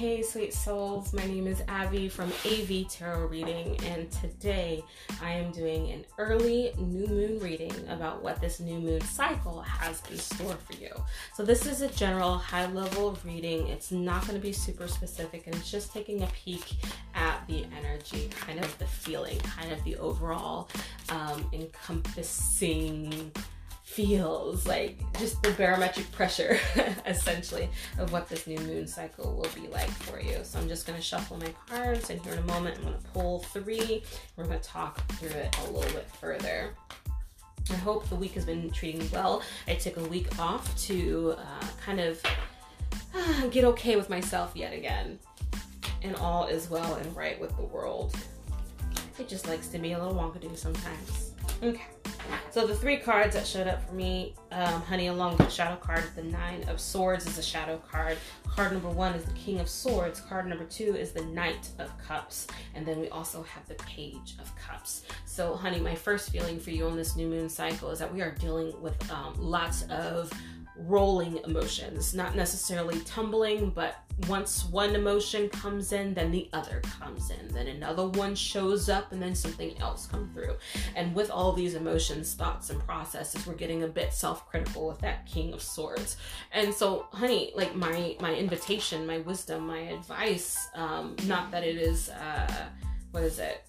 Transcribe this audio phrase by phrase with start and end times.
[0.00, 1.12] Hey, sweet souls.
[1.12, 4.82] My name is Abby from AV Tarot Reading, and today
[5.20, 10.00] I am doing an early new moon reading about what this new moon cycle has
[10.10, 10.88] in store for you.
[11.34, 13.68] So, this is a general high level reading.
[13.68, 16.78] It's not going to be super specific, and it's just taking a peek
[17.14, 20.70] at the energy, kind of the feeling, kind of the overall
[21.10, 23.32] um, encompassing
[23.90, 26.56] feels like just the barometric pressure
[27.06, 30.38] essentially of what this new moon cycle will be like for you.
[30.44, 32.94] So I'm just going to shuffle my cards and here in a moment I'm going
[32.94, 34.04] to pull three.
[34.36, 36.70] We're going to talk through it a little bit further.
[37.68, 39.42] I hope the week has been treating well.
[39.66, 42.22] I took a week off to uh, kind of
[43.12, 45.18] uh, get okay with myself yet again.
[46.02, 48.14] And all is well and right with the world.
[49.18, 51.32] It just likes to be a little wonkadoo sometimes.
[51.60, 51.86] Okay.
[52.50, 55.76] So the three cards that showed up for me, um, honey, along with the shadow
[55.76, 58.18] card, the nine of swords is a shadow card.
[58.48, 60.20] Card number one is the king of swords.
[60.20, 62.48] Card number two is the knight of cups.
[62.74, 65.04] And then we also have the page of cups.
[65.26, 68.20] So honey, my first feeling for you on this new moon cycle is that we
[68.20, 70.32] are dealing with um, lots of
[70.76, 73.96] rolling emotions, not necessarily tumbling, but
[74.28, 79.12] once one emotion comes in, then the other comes in, then another one shows up,
[79.12, 80.56] and then something else comes through.
[80.96, 85.26] And with all these emotions, thoughts, and processes, we're getting a bit self-critical with that
[85.26, 86.16] King of Swords.
[86.52, 91.76] And so, honey, like my my invitation, my wisdom, my advice, um, not that it
[91.76, 92.66] is uh,
[93.12, 93.62] what is it?